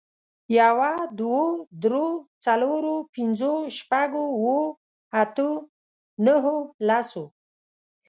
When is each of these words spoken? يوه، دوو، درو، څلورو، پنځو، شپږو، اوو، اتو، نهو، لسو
يوه، 0.57 0.91
دوو، 1.19 1.41
درو، 1.81 2.07
څلورو، 2.43 2.95
پنځو، 3.13 3.53
شپږو، 3.77 4.25
اوو، 4.37 4.59
اتو، 5.21 5.49
نهو، 6.25 6.57
لسو 6.87 7.23